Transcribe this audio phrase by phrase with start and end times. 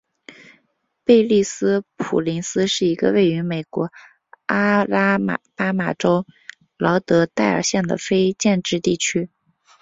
[1.05, 3.91] 贝利斯普林斯是一个位于美国
[4.47, 5.19] 阿拉
[5.55, 6.25] 巴马州
[6.79, 9.29] 劳德代尔县的非建制地区。